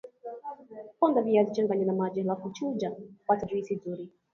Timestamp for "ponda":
0.99-1.21